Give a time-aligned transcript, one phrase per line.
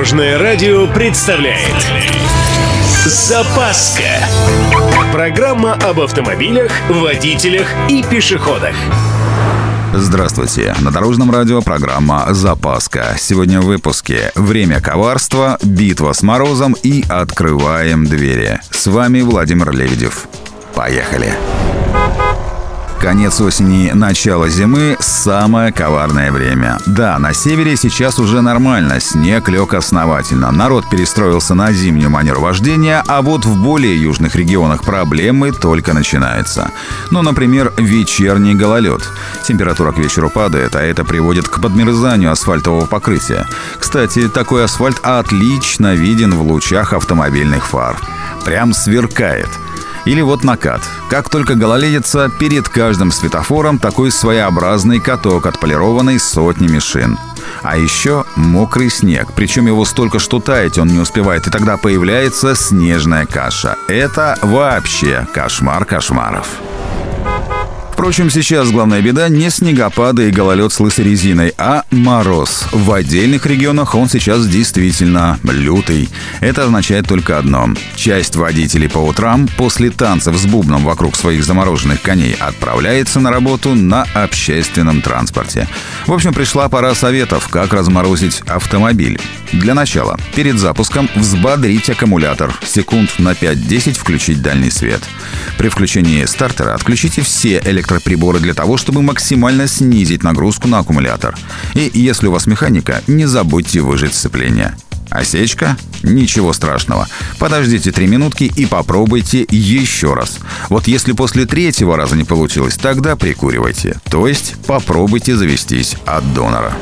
[0.00, 1.76] Дорожное радио представляет
[3.04, 4.02] Запаска
[5.12, 8.74] Программа об автомобилях, водителях и пешеходах
[9.92, 10.74] Здравствуйте!
[10.80, 13.14] На Дорожном радио программа «Запаска».
[13.18, 18.58] Сегодня в выпуске «Время коварства», «Битва с морозом» и «Открываем двери».
[18.70, 20.28] С вами Владимир Лебедев.
[20.74, 21.34] Поехали!
[23.00, 26.76] Конец осени, начало зимы– самое коварное время.
[26.84, 30.50] Да, на севере сейчас уже нормально, снег лег основательно.
[30.50, 36.72] Народ перестроился на зимнюю манеру вождения, а вот в более южных регионах проблемы только начинаются.
[37.10, 39.00] Ну, например, вечерний гололед.
[39.44, 43.46] Температура к вечеру падает, а это приводит к подмерзанию асфальтового покрытия.
[43.78, 47.96] Кстати, такой асфальт отлично виден в лучах автомобильных фар.
[48.44, 49.48] Прям сверкает–
[50.04, 50.82] или вот накат.
[51.08, 57.18] Как только гололедица, перед каждым светофором такой своеобразный каток, отполированный сотнями шин.
[57.62, 62.54] А еще мокрый снег, причем его столько, что таять он не успевает, и тогда появляется
[62.54, 63.76] снежная каша.
[63.88, 66.46] Это вообще кошмар кошмаров.
[68.00, 72.66] Впрочем, сейчас главная беда не снегопады и гололед с лысой резиной, а мороз.
[72.72, 76.08] В отдельных регионах он сейчас действительно лютый.
[76.40, 77.68] Это означает только одно.
[77.96, 83.74] Часть водителей по утрам после танцев с бубном вокруг своих замороженных коней отправляется на работу
[83.74, 85.68] на общественном транспорте.
[86.06, 89.20] В общем, пришла пора советов, как разморозить автомобиль.
[89.52, 92.54] Для начала, перед запуском взбодрить аккумулятор.
[92.64, 95.02] Секунд на 5-10 включить дальний свет.
[95.58, 97.58] При включении стартера отключите все
[97.90, 101.36] электроприборы для того, чтобы максимально снизить нагрузку на аккумулятор.
[101.74, 104.74] И если у вас механика, не забудьте выжать сцепление.
[105.10, 105.76] Осечка?
[106.04, 107.08] Ничего страшного.
[107.38, 110.38] Подождите три минутки и попробуйте еще раз.
[110.68, 114.00] Вот если после третьего раза не получилось, тогда прикуривайте.
[114.08, 116.72] То есть попробуйте завестись от донора.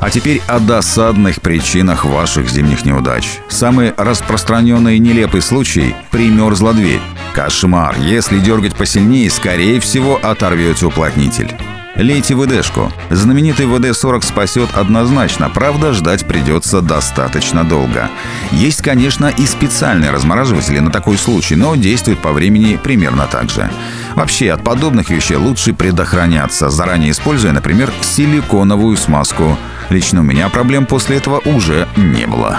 [0.00, 3.26] А теперь о досадных причинах ваших зимних неудач.
[3.48, 7.00] Самый распространенный и нелепый случай– примерзла дверь.
[7.36, 7.96] Кошмар.
[7.98, 11.54] Если дергать посильнее, скорее всего, оторвете уплотнитель.
[11.94, 12.90] Лейте ВДшку.
[13.10, 18.08] Знаменитый ВД-40 спасет однозначно, правда, ждать придется достаточно долго.
[18.52, 23.70] Есть, конечно, и специальные размораживатели на такой случай, но действуют по времени примерно так же.
[24.14, 29.58] Вообще, от подобных вещей лучше предохраняться, заранее используя, например, силиконовую смазку.
[29.90, 32.58] Лично у меня проблем после этого уже не было.